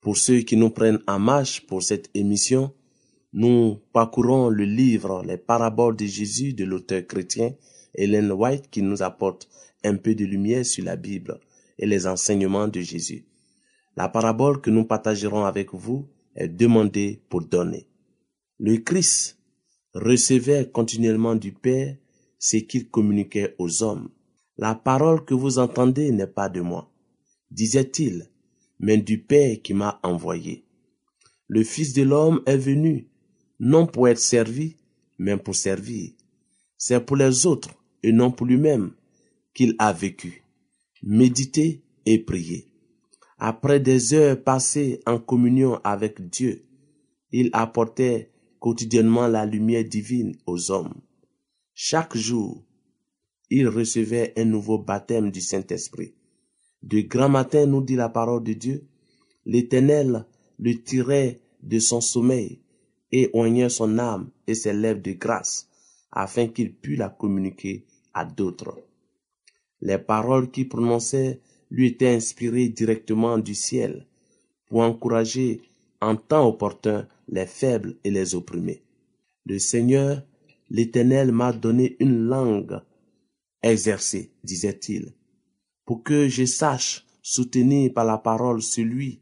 Pour 0.00 0.16
ceux 0.16 0.40
qui 0.40 0.56
nous 0.56 0.70
prennent 0.70 0.98
en 1.06 1.20
marche 1.20 1.64
pour 1.68 1.84
cette 1.84 2.10
émission, 2.14 2.72
nous 3.32 3.78
parcourons 3.92 4.48
le 4.48 4.64
livre 4.64 5.22
Les 5.24 5.36
paraboles 5.36 5.94
de 5.94 6.06
Jésus 6.06 6.52
de 6.52 6.64
l'auteur 6.64 7.06
chrétien 7.06 7.52
Hélène 7.94 8.32
White 8.32 8.70
qui 8.70 8.82
nous 8.82 9.02
apporte 9.02 9.48
un 9.84 9.96
peu 9.96 10.14
de 10.14 10.24
lumière 10.24 10.64
sur 10.64 10.84
la 10.84 10.96
Bible 10.96 11.38
et 11.78 11.86
les 11.86 12.06
enseignements 12.06 12.68
de 12.68 12.80
Jésus. 12.80 13.26
La 13.96 14.08
parabole 14.08 14.60
que 14.60 14.70
nous 14.70 14.84
partagerons 14.84 15.44
avec 15.44 15.72
vous 15.72 16.08
est 16.34 16.48
demandée 16.48 17.22
pour 17.28 17.42
donner. 17.42 17.86
Le 18.58 18.78
Christ 18.78 19.38
recevait 19.94 20.70
continuellement 20.70 21.34
du 21.34 21.52
Père 21.52 21.96
ce 22.38 22.56
qu'il 22.56 22.88
communiquait 22.88 23.54
aux 23.58 23.82
hommes. 23.82 24.10
La 24.56 24.74
parole 24.74 25.24
que 25.24 25.34
vous 25.34 25.58
entendez 25.58 26.10
n'est 26.10 26.26
pas 26.26 26.48
de 26.48 26.60
moi, 26.60 26.90
disait-il, 27.50 28.28
mais 28.78 28.98
du 28.98 29.20
Père 29.20 29.60
qui 29.62 29.74
m'a 29.74 30.00
envoyé. 30.02 30.64
Le 31.48 31.62
Fils 31.62 31.92
de 31.92 32.02
l'homme 32.02 32.42
est 32.46 32.56
venu, 32.56 33.08
non 33.60 33.86
pour 33.86 34.08
être 34.08 34.18
servi, 34.18 34.76
mais 35.18 35.36
pour 35.36 35.54
servir. 35.54 36.12
C'est 36.76 37.00
pour 37.00 37.16
les 37.16 37.46
autres 37.46 37.70
et 38.04 38.12
non 38.12 38.30
pour 38.30 38.46
lui-même 38.46 38.92
qu'il 39.54 39.74
a 39.78 39.92
vécu. 39.92 40.44
Méditer 41.02 41.82
et 42.04 42.18
prier. 42.18 42.68
Après 43.38 43.80
des 43.80 44.12
heures 44.12 44.42
passées 44.42 45.00
en 45.06 45.18
communion 45.18 45.80
avec 45.84 46.20
Dieu, 46.28 46.66
il 47.32 47.48
apportait 47.54 48.30
quotidiennement 48.60 49.26
la 49.26 49.46
lumière 49.46 49.84
divine 49.84 50.36
aux 50.46 50.70
hommes. 50.70 50.94
Chaque 51.72 52.14
jour, 52.16 52.62
il 53.48 53.68
recevait 53.68 54.34
un 54.36 54.44
nouveau 54.44 54.78
baptême 54.78 55.30
du 55.30 55.40
Saint-Esprit. 55.40 56.14
De 56.82 57.00
grand 57.00 57.30
matin, 57.30 57.64
nous 57.64 57.82
dit 57.82 57.96
la 57.96 58.10
parole 58.10 58.44
de 58.44 58.52
Dieu, 58.52 58.86
l'Éternel 59.46 60.26
le 60.58 60.74
tirait 60.82 61.40
de 61.62 61.78
son 61.78 62.02
sommeil 62.02 62.60
et 63.12 63.30
oignait 63.32 63.70
son 63.70 63.98
âme 63.98 64.30
et 64.46 64.54
ses 64.54 64.74
lèvres 64.74 65.02
de 65.02 65.12
grâce, 65.12 65.68
afin 66.12 66.48
qu'il 66.48 66.74
pût 66.74 66.96
la 66.96 67.08
communiquer 67.08 67.86
à 68.14 68.24
d'autres. 68.24 68.78
Les 69.80 69.98
paroles 69.98 70.50
qu'il 70.50 70.68
prononçait 70.68 71.40
lui 71.70 71.88
étaient 71.88 72.14
inspirées 72.14 72.68
directement 72.68 73.38
du 73.38 73.54
ciel 73.54 74.06
pour 74.66 74.80
encourager 74.80 75.60
en 76.00 76.16
temps 76.16 76.48
opportun 76.48 77.06
les 77.28 77.46
faibles 77.46 77.96
et 78.04 78.10
les 78.10 78.34
opprimés. 78.34 78.82
Le 79.46 79.58
Seigneur 79.58 80.22
L'Éternel 80.70 81.30
m'a 81.30 81.52
donné 81.52 81.96
une 82.00 82.26
langue 82.26 82.80
exercée, 83.62 84.32
disait-il, 84.42 85.12
pour 85.84 86.02
que 86.02 86.28
je 86.28 86.44
sache 86.44 87.06
soutenir 87.22 87.92
par 87.92 88.04
la 88.04 88.18
parole 88.18 88.62
celui 88.62 89.20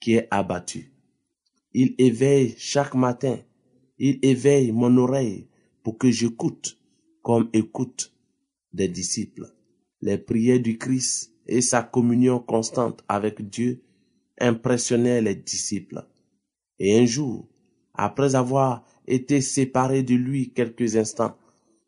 qui 0.00 0.14
est 0.14 0.28
abattu. 0.30 0.92
Il 1.72 1.94
éveille 1.98 2.54
chaque 2.58 2.94
matin, 2.94 3.38
il 3.98 4.18
éveille 4.22 4.72
mon 4.72 4.96
oreille 4.98 5.48
pour 5.82 5.98
que 5.98 6.10
j'écoute 6.10 6.78
comme 7.22 7.48
écoute 7.52 8.13
des 8.74 8.88
disciples. 8.88 9.46
Les 10.02 10.18
prières 10.18 10.60
du 10.60 10.76
Christ 10.76 11.32
et 11.46 11.62
sa 11.62 11.82
communion 11.82 12.40
constante 12.40 13.02
avec 13.08 13.48
Dieu 13.48 13.82
impressionnaient 14.38 15.22
les 15.22 15.36
disciples. 15.36 16.04
Et 16.78 16.98
un 16.98 17.06
jour, 17.06 17.48
après 17.94 18.34
avoir 18.34 18.84
été 19.06 19.40
séparés 19.40 20.02
de 20.02 20.14
lui 20.14 20.52
quelques 20.52 20.96
instants, 20.96 21.36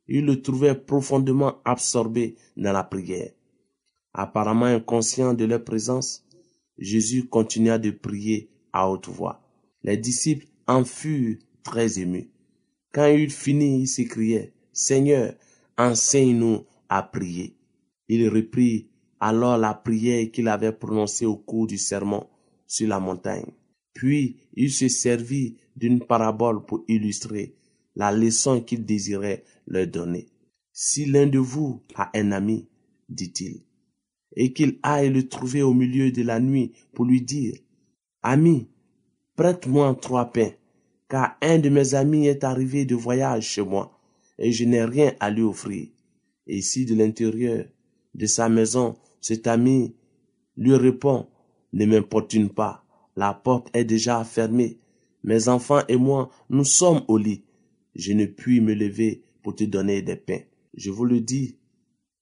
ils 0.09 0.25
le 0.25 0.41
trouvaient 0.41 0.77
profondément 0.77 1.57
absorbé 1.65 2.37
dans 2.57 2.73
la 2.73 2.85
prière. 2.85 3.33
Apparemment 4.15 4.67
inconscient 4.67 5.35
de 5.35 5.45
leur 5.45 5.65
présence, 5.65 6.25
Jésus 6.79 7.27
continua 7.27 7.79
de 7.79 7.91
prier 7.91 8.51
à 8.73 8.89
haute 8.89 9.09
voix. 9.09 9.43
Les 9.83 9.97
disciples 9.97 10.47
en 10.67 10.85
furent 10.85 11.39
très 11.65 11.99
émus. 11.99 12.31
Quand 12.93 13.07
il 13.07 13.31
finit, 13.31 13.81
il 13.81 13.87
s'écriait, 13.89 14.53
Seigneur, 14.73 15.35
enseigne-nous 15.77 16.65
à 16.89 17.03
prier. 17.03 17.57
Il 18.09 18.29
reprit 18.29 18.89
alors 19.21 19.59
la 19.59 19.75
prière 19.75 20.31
qu'il 20.31 20.49
avait 20.49 20.73
prononcée 20.73 21.27
au 21.27 21.37
cours 21.37 21.67
du 21.67 21.79
sermon 21.79 22.27
sur 22.67 22.89
la 22.89 23.01
montagne. 23.01 23.51
Puis 23.95 24.37
il 24.55 24.71
se 24.71 24.89
servit 24.89 25.57
d'une 25.75 26.01
parabole 26.01 26.65
pour 26.65 26.85
illustrer 26.89 27.55
la 27.95 28.13
leçon 28.13 28.61
qu'il 28.61 28.85
désirait 28.85 29.45
leur 29.67 29.87
donner. 29.87 30.27
Si 30.73 31.07
l'un 31.07 31.27
de 31.27 31.39
vous 31.39 31.81
a 31.95 32.11
un 32.15 32.33
ami, 32.33 32.69
dit-il, 33.09 33.63
et 34.37 34.53
qu'il 34.53 34.79
aille 34.83 35.11
le 35.11 35.27
trouver 35.27 35.63
au 35.63 35.73
milieu 35.73 36.13
de 36.13 36.23
la 36.23 36.39
nuit 36.41 36.73
pour 36.93 37.07
lui 37.07 37.23
dire, 37.23 37.57
Ami, 38.23 38.69
prête-moi 39.37 39.97
trois 40.01 40.27
pains, 40.27 40.53
car 41.09 41.37
un 41.41 41.59
de 41.59 41.71
mes 41.71 41.95
amis 41.95 42.27
est 42.27 42.45
arrivé 42.45 42.85
de 42.85 42.95
voyage 42.95 43.49
chez 43.49 43.63
moi, 43.63 43.99
et 44.39 44.53
je 44.53 44.65
n'ai 44.65 44.85
rien 44.85 45.15
à 45.21 45.31
lui 45.31 45.43
offrir. 45.43 45.89
Et 46.47 46.63
si 46.63 46.87
de 46.87 46.95
l'intérieur 46.95 47.67
de 48.15 48.27
sa 48.27 48.49
maison, 48.49 48.97
cet 49.21 49.47
ami 49.47 49.95
lui 50.57 50.75
répond, 50.75 51.27
Ne 51.73 51.87
m'importune 51.87 52.51
pas, 52.51 52.85
la 53.17 53.35
porte 53.35 53.69
est 53.75 53.85
déjà 53.85 54.23
fermée, 54.25 54.79
mes 55.25 55.49
enfants 55.49 55.83
et 55.89 55.97
moi, 55.97 56.31
nous 56.51 56.65
sommes 56.65 57.03
au 57.09 57.19
lit, 57.19 57.43
je 57.95 58.13
ne 58.13 58.27
puis 58.27 58.61
me 58.61 58.75
lever 58.75 59.25
pour 59.43 59.57
te 59.57 59.65
donner 59.65 60.03
des 60.03 60.17
pains. 60.17 60.43
Je 60.75 60.91
vous 60.91 61.05
le 61.05 61.21
dis, 61.21 61.57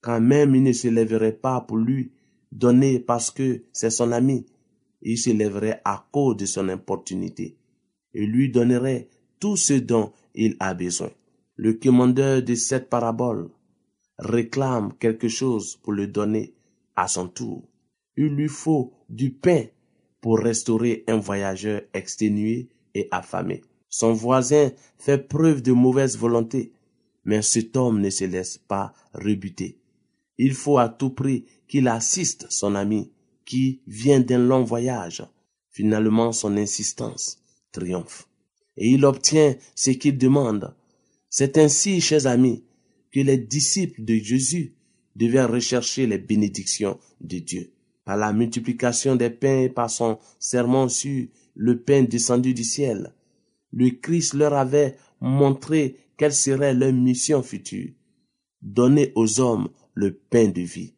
quand 0.01 0.21
même 0.21 0.55
il 0.55 0.63
ne 0.63 0.73
se 0.73 0.89
lèverait 0.89 1.33
pas 1.33 1.61
pour 1.61 1.77
lui 1.77 2.13
donner 2.53 3.01
parce 3.01 3.31
que 3.31 3.63
c'est 3.73 3.91
son 3.91 4.13
ami, 4.13 4.47
il 5.03 5.19
se 5.19 5.31
lèverait 5.31 5.81
à 5.85 6.07
cause 6.13 6.37
de 6.37 6.47
son 6.47 6.69
importunité 6.69 7.57
et 8.15 8.25
lui 8.25 8.51
donnerait 8.51 9.09
tout 9.41 9.57
ce 9.57 9.75
dont 9.75 10.13
il 10.35 10.57
a 10.61 10.73
besoin. 10.73 11.11
Le 11.57 11.75
commandeur 11.75 12.43
de 12.43 12.55
cette 12.55 12.89
parabole 12.89 13.51
réclame 14.19 14.93
quelque 14.99 15.29
chose 15.29 15.77
pour 15.83 15.93
le 15.93 16.07
donner 16.07 16.55
à 16.97 17.09
son 17.09 17.29
tour. 17.29 17.63
Il 18.17 18.29
lui 18.35 18.49
faut 18.49 18.93
du 19.09 19.31
pain 19.31 19.65
pour 20.21 20.39
restaurer 20.39 21.05
un 21.09 21.19
voyageur 21.19 21.83
exténué 21.93 22.69
et 22.95 23.09
affamé. 23.11 23.63
Son 23.89 24.13
voisin 24.13 24.73
fait 24.99 25.19
preuve 25.19 25.63
de 25.63 25.73
mauvaise 25.73 26.17
volonté, 26.17 26.73
mais 27.25 27.43
cet 27.43 27.77
homme 27.77 28.01
ne 28.01 28.11
se 28.11 28.25
laisse 28.25 28.59
pas 28.59 28.93
rebuter. 29.13 29.79
Il 30.39 30.55
faut 30.55 30.79
à 30.79 30.89
tout 30.89 31.11
prix 31.11 31.45
qu'il 31.69 31.89
assiste 31.89 32.47
son 32.51 32.75
ami 32.75 33.13
qui 33.45 33.81
vient 33.87 34.21
d'un 34.21 34.39
long 34.39 34.65
voyage. 34.65 35.25
Finalement, 35.71 36.33
son 36.33 36.57
insistance 36.57 37.39
triomphe. 37.73 38.29
Et 38.77 38.91
il 38.91 39.05
obtient 39.05 39.57
ce 39.75 39.91
qu'il 39.91 40.19
demande. 40.19 40.75
C'est 41.29 41.59
ainsi, 41.59 42.01
chers 42.01 42.27
amis, 42.27 42.65
que 43.15 43.21
les 43.21 43.39
disciples 43.39 44.05
de 44.05 44.17
Jésus 44.17 44.75
devaient 45.15 45.45
rechercher 45.45 46.09
les 46.09 46.19
bénédictions 46.19 46.99
de 47.21 47.39
Dieu. 47.39 47.73
Par 48.05 48.17
la 48.17 48.33
multiplication 48.33 49.15
des 49.15 49.31
pains 49.31 49.63
et 49.63 49.69
par 49.69 49.89
son 49.89 50.19
serment 50.41 50.89
sur 50.89 51.27
le 51.55 51.81
pain 51.81 52.03
descendu 52.03 52.53
du 52.53 52.65
ciel, 52.65 53.15
le 53.73 53.91
Christ 53.91 54.35
leur 54.35 54.53
avait 54.55 54.97
montré 55.21 55.97
quelle 56.17 56.35
serait 56.35 56.75
leur 56.75 56.93
mission 56.93 57.43
future. 57.45 57.93
Donner 58.61 59.13
aux 59.15 59.41
hommes 59.41 59.69
le 59.95 60.13
pain 60.15 60.49
de 60.49 60.63
vie. 60.63 60.95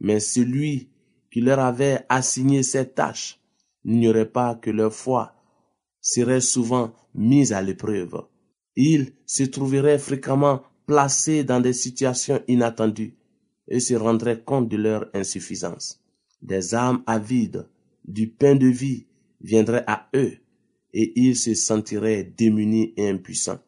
Mais 0.00 0.18
celui 0.18 0.90
qui 1.30 1.40
leur 1.40 1.60
avait 1.60 2.00
assigné 2.08 2.64
cette 2.64 2.96
tâche 2.96 3.38
n'ignorait 3.84 4.30
pas 4.30 4.56
que 4.56 4.70
leur 4.70 4.92
foi 4.92 5.34
serait 6.00 6.40
souvent 6.40 6.92
mise 7.14 7.52
à 7.52 7.62
l'épreuve. 7.62 8.24
Ils 8.74 9.12
se 9.26 9.44
trouveraient 9.44 9.98
fréquemment 9.98 10.62
placés 10.86 11.44
dans 11.44 11.60
des 11.60 11.72
situations 11.72 12.42
inattendues 12.48 13.14
et 13.68 13.80
se 13.80 13.94
rendraient 13.94 14.40
compte 14.40 14.68
de 14.68 14.76
leur 14.76 15.06
insuffisance. 15.14 16.00
Des 16.42 16.74
âmes 16.74 17.02
avides 17.06 17.66
du 18.04 18.28
pain 18.28 18.54
de 18.54 18.68
vie 18.68 19.06
viendraient 19.40 19.84
à 19.86 20.08
eux 20.14 20.38
et 20.92 21.12
ils 21.20 21.36
se 21.36 21.54
sentiraient 21.54 22.24
démunis 22.24 22.94
et 22.96 23.08
impuissants. 23.08 23.60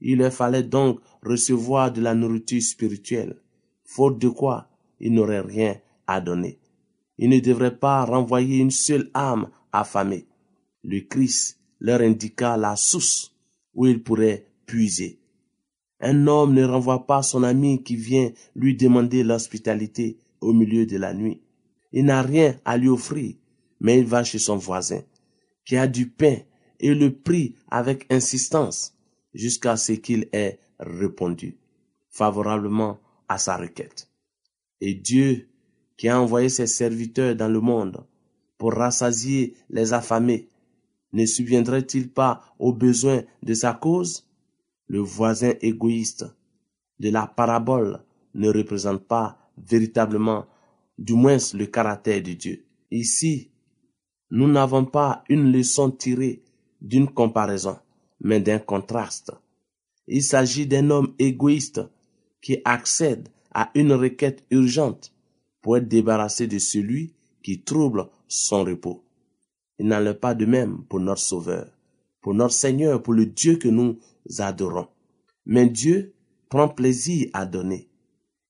Il 0.00 0.18
leur 0.18 0.32
fallait 0.32 0.62
donc 0.62 1.00
recevoir 1.22 1.92
de 1.92 2.00
la 2.00 2.14
nourriture 2.14 2.62
spirituelle, 2.62 3.40
faute 3.84 4.18
de 4.20 4.28
quoi 4.28 4.68
ils 5.00 5.12
n'auraient 5.12 5.40
rien 5.40 5.76
à 6.06 6.20
donner. 6.20 6.58
Ils 7.18 7.30
ne 7.30 7.40
devraient 7.40 7.76
pas 7.76 8.04
renvoyer 8.04 8.58
une 8.58 8.70
seule 8.70 9.10
âme 9.14 9.48
affamée. 9.72 10.26
Le 10.84 11.00
Christ 11.00 11.58
leur 11.80 12.00
indiqua 12.00 12.56
la 12.56 12.76
source 12.76 13.34
où 13.74 13.86
ils 13.86 14.02
pourraient 14.02 14.46
puiser. 14.66 15.18
Un 16.00 16.26
homme 16.26 16.54
ne 16.54 16.64
renvoie 16.64 17.06
pas 17.06 17.22
son 17.22 17.42
ami 17.42 17.82
qui 17.82 17.96
vient 17.96 18.30
lui 18.54 18.76
demander 18.76 19.24
l'hospitalité 19.24 20.18
au 20.40 20.52
milieu 20.52 20.86
de 20.86 20.96
la 20.96 21.14
nuit. 21.14 21.40
Il 21.92 22.04
n'a 22.04 22.22
rien 22.22 22.58
à 22.64 22.76
lui 22.76 22.88
offrir, 22.88 23.34
mais 23.80 23.98
il 23.98 24.06
va 24.06 24.22
chez 24.24 24.38
son 24.38 24.56
voisin, 24.56 25.02
qui 25.64 25.76
a 25.76 25.86
du 25.86 26.08
pain 26.08 26.36
et 26.80 26.94
le 26.94 27.12
prie 27.12 27.54
avec 27.70 28.06
insistance 28.12 28.94
jusqu'à 29.34 29.76
ce 29.76 29.92
qu'il 29.92 30.28
ait 30.32 30.58
répondu 30.78 31.56
favorablement 32.10 32.98
à 33.28 33.38
sa 33.38 33.56
requête. 33.56 34.08
Et 34.80 34.94
Dieu, 34.94 35.48
qui 35.96 36.08
a 36.08 36.20
envoyé 36.20 36.48
ses 36.48 36.66
serviteurs 36.66 37.34
dans 37.34 37.48
le 37.48 37.60
monde 37.60 38.04
pour 38.56 38.74
rassasier 38.74 39.54
les 39.70 39.92
affamés, 39.92 40.48
ne 41.12 41.24
subviendrait-il 41.26 42.10
pas 42.10 42.42
aux 42.58 42.72
besoins 42.72 43.22
de 43.42 43.54
sa 43.54 43.72
cause? 43.72 44.27
Le 44.88 45.00
voisin 45.00 45.54
égoïste 45.60 46.26
de 46.98 47.10
la 47.10 47.26
parabole 47.26 48.02
ne 48.34 48.50
représente 48.50 49.06
pas 49.06 49.38
véritablement, 49.56 50.46
du 50.98 51.14
moins 51.14 51.36
le 51.54 51.66
caractère 51.66 52.22
de 52.22 52.32
Dieu. 52.32 52.64
Ici, 52.90 53.50
nous 54.30 54.48
n'avons 54.48 54.84
pas 54.84 55.24
une 55.28 55.52
leçon 55.52 55.90
tirée 55.90 56.42
d'une 56.80 57.08
comparaison, 57.08 57.78
mais 58.20 58.40
d'un 58.40 58.58
contraste. 58.58 59.32
Il 60.06 60.22
s'agit 60.22 60.66
d'un 60.66 60.90
homme 60.90 61.14
égoïste 61.18 61.82
qui 62.40 62.58
accède 62.64 63.28
à 63.52 63.70
une 63.74 63.92
requête 63.92 64.44
urgente 64.50 65.12
pour 65.60 65.76
être 65.76 65.88
débarrassé 65.88 66.46
de 66.46 66.58
celui 66.58 67.14
qui 67.42 67.62
trouble 67.62 68.08
son 68.26 68.64
repos. 68.64 69.04
Il 69.78 69.86
n'en 69.86 70.04
est 70.04 70.14
pas 70.14 70.34
de 70.34 70.46
même 70.46 70.84
pour 70.88 71.00
notre 71.00 71.20
Sauveur, 71.20 71.68
pour 72.20 72.34
notre 72.34 72.54
Seigneur, 72.54 73.02
pour 73.02 73.14
le 73.14 73.26
Dieu 73.26 73.56
que 73.56 73.68
nous 73.68 73.98
adorons. 74.38 74.88
Mais 75.46 75.68
Dieu 75.68 76.14
prend 76.48 76.68
plaisir 76.68 77.28
à 77.32 77.46
donner. 77.46 77.88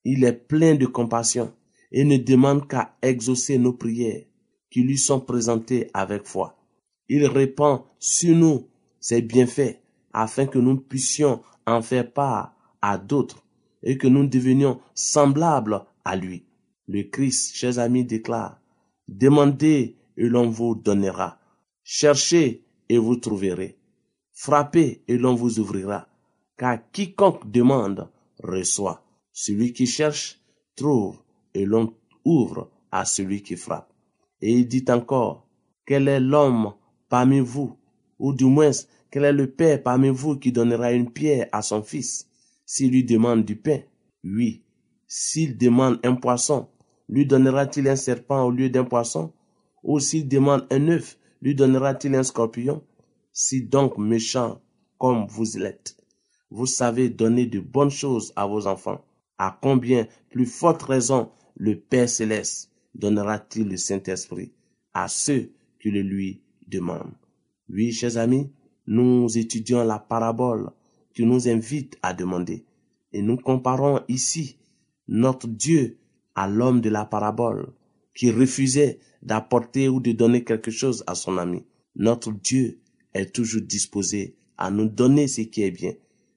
Il 0.05 0.25
est 0.25 0.33
plein 0.33 0.75
de 0.75 0.87
compassion 0.87 1.53
et 1.93 2.05
ne 2.05 2.17
demande 2.17 2.69
qu'à 2.69 2.97
exaucer 3.03 3.59
nos 3.59 3.73
prières 3.73 4.25
qui 4.71 4.83
lui 4.83 4.99
sont 4.99 5.21
présentées 5.21 5.91
avec 5.95 6.25
foi. 6.27 6.59
Il 7.09 7.27
répand 7.27 7.83
sur 7.99 8.37
nous 8.37 8.69
ses 9.01 9.23
bienfaits 9.23 9.81
afin 10.13 10.47
que 10.47 10.59
nous 10.59 10.77
puissions 10.77 11.43
en 11.67 11.83
faire 11.83 12.13
part 12.13 12.55
à 12.83 12.99
d'autres 12.99 13.45
et 13.83 13.97
que 13.97 14.07
nous 14.07 14.27
devenions 14.27 14.81
semblables 14.95 15.85
à 16.05 16.17
lui. 16.17 16.45
Le 16.87 17.03
Christ, 17.03 17.55
chers 17.55 17.79
amis, 17.79 18.05
déclare, 18.05 18.61
Demandez 19.09 19.97
et 20.19 20.29
l'on 20.29 20.51
vous 20.51 20.75
donnera. 20.75 21.39
Cherchez 21.83 22.65
et 22.89 22.99
vous 22.99 23.17
trouverez. 23.17 23.79
Frappez 24.33 25.03
et 25.09 25.19
l'on 25.19 25.35
vous 25.35 25.59
ouvrira. 25.59 26.09
Car 26.57 26.79
quiconque 26.93 27.51
demande 27.51 28.09
reçoit. 28.43 29.05
Celui 29.33 29.73
qui 29.73 29.87
cherche 29.87 30.41
trouve 30.77 31.19
et 31.55 31.65
l'on 31.65 31.95
ouvre 32.25 32.71
à 32.91 33.05
celui 33.05 33.43
qui 33.43 33.57
frappe. 33.57 33.93
Et 34.41 34.53
il 34.53 34.69
dit 34.69 34.85
encore, 34.89 35.47
quel 35.87 36.09
est 36.09 36.21
l'homme 36.21 36.75
parmi 37.09 37.41
vous, 37.41 37.77
ou 38.19 38.33
du 38.33 38.45
moins 38.45 38.71
quel 39.11 39.25
est 39.25 39.33
le 39.33 39.51
père 39.51 39.83
parmi 39.83 40.11
vous 40.11 40.37
qui 40.37 40.53
donnera 40.53 40.93
une 40.93 41.11
pierre 41.11 41.49
à 41.53 41.63
son 41.63 41.83
fils 41.83 42.29
s'il 42.67 42.91
lui 42.91 43.05
demande 43.05 43.45
du 43.45 43.57
pain? 43.57 43.81
Oui. 44.23 44.63
S'il 45.07 45.57
demande 45.57 45.99
un 46.05 46.15
poisson, 46.15 46.69
lui 47.09 47.25
donnera-t-il 47.25 47.89
un 47.89 47.97
serpent 47.97 48.45
au 48.45 48.51
lieu 48.51 48.69
d'un 48.69 48.85
poisson? 48.85 49.33
Ou 49.83 50.01
s'il 50.01 50.29
demande 50.29 50.67
un 50.71 50.89
œuf, 50.89 51.19
lui 51.43 51.55
donnera-t-il 51.55 52.15
un 52.15 52.23
scorpion? 52.23 52.83
Si 53.33 53.63
donc 53.63 53.99
méchant 53.99 54.61
comme 54.99 55.27
vous 55.27 55.59
l'êtes, 55.59 55.97
vous 56.51 56.67
savez 56.67 57.09
donner 57.09 57.47
de 57.47 57.61
bonnes 57.61 57.91
choses 57.91 58.33
à 58.37 58.47
vos 58.47 58.67
enfants, 58.67 59.05
à 59.39 59.57
combien 59.61 60.07
plus 60.31 60.47
forte 60.47 60.83
raison 60.83 61.31
le 61.57 61.79
Père 61.79 62.09
céleste 62.09 62.71
donnera-t-il 62.95 63.69
le 63.69 63.77
Saint-Esprit 63.77 64.53
à 64.95 65.09
ceux 65.09 65.53
qui 65.81 65.91
le 65.91 66.03
lui 66.03 66.43
demandent? 66.67 67.15
Oui, 67.69 67.93
chers 67.93 68.17
amis, 68.17 68.51
nous 68.87 69.37
étudions 69.37 69.85
la 69.85 69.99
parabole 69.99 70.71
qui 71.15 71.25
nous 71.25 71.49
invite 71.49 71.99
à 72.03 72.15
demander. 72.15 72.65
Et 73.13 73.23
nous 73.23 73.37
comparons 73.37 74.01
ici 74.09 74.57
notre 75.07 75.47
Dieu 75.47 75.99
à 76.35 76.49
l'homme 76.49 76.81
de 76.81 76.91
la 76.91 77.05
parabole 77.05 77.73
qui 78.15 78.31
refusait 78.31 78.99
d'apporter 79.23 79.89
ou 79.89 80.01
de 80.01 80.13
donner 80.13 80.45
quelque 80.45 80.71
chose 80.71 81.05
à 81.07 81.15
son 81.15 81.39
ami. 81.39 81.65
Notre 81.97 82.33
Dieu 82.33 82.79
est 83.15 83.35
toujours 83.35 83.63
disposé 83.63 84.37
à 84.57 84.71
nous 84.71 84.87
donner 84.87 85.29
ce 85.29 85.43
qui 85.43 85.63
est 85.63 85.71
bien. 85.71 85.93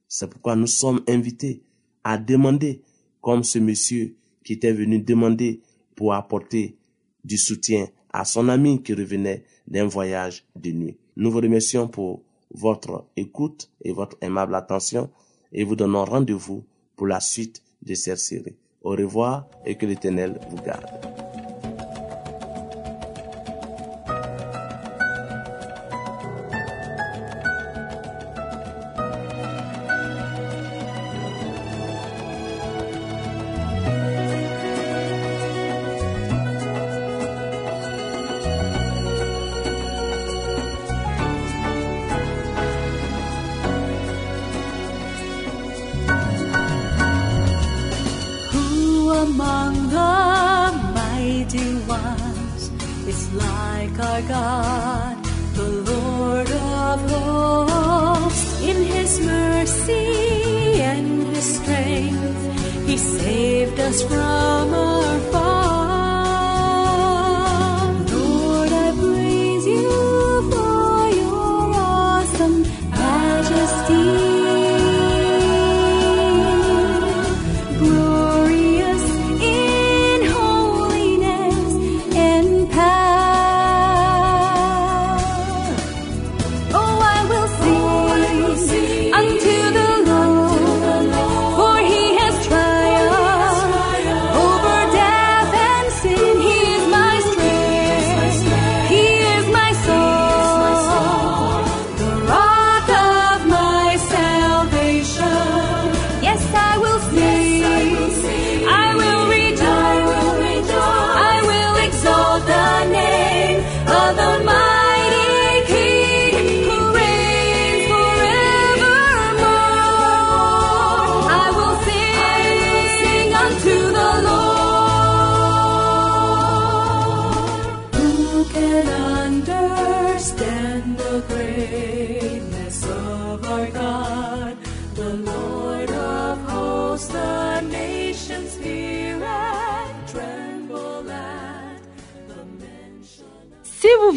C'est 0.08 0.28
pourquoi 0.28 0.56
nous 0.56 0.66
sommes 0.66 1.02
invités 1.08 1.62
à 2.04 2.18
demander, 2.18 2.82
comme 3.20 3.44
ce 3.44 3.58
monsieur 3.58 4.16
qui 4.44 4.54
était 4.54 4.72
venu 4.72 4.98
demander 4.98 5.60
pour 5.94 6.14
apporter 6.14 6.76
du 7.24 7.38
soutien 7.38 7.88
à 8.12 8.24
son 8.24 8.48
ami 8.48 8.82
qui 8.82 8.94
revenait 8.94 9.44
d'un 9.68 9.86
voyage 9.86 10.44
de 10.56 10.70
nuit. 10.72 10.96
Nous 11.16 11.30
vous 11.30 11.40
remercions 11.40 11.88
pour 11.88 12.22
votre 12.50 13.06
écoute 13.16 13.70
et 13.82 13.92
votre 13.92 14.16
aimable 14.20 14.54
attention 14.54 15.10
et 15.52 15.64
vous 15.64 15.76
donnons 15.76 16.04
rendez-vous 16.04 16.64
pour 16.96 17.06
la 17.06 17.20
suite 17.20 17.62
de 17.82 17.94
cette 17.94 18.18
série. 18.18 18.56
Au 18.82 18.90
revoir 18.90 19.48
et 19.64 19.76
que 19.76 19.86
l'Éternel 19.86 20.40
vous 20.50 20.62
garde. 20.62 21.11